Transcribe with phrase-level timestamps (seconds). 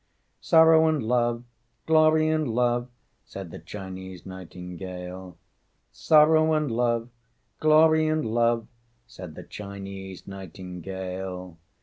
[0.39, 1.43] "Sorrow and love,
[1.85, 2.89] glory and love,"
[3.23, 5.37] Said the Chinese nightingale.
[5.91, 7.09] "Sorrow and love,
[7.59, 8.65] glory and love,"
[9.05, 11.59] Said the Chinese nightingale.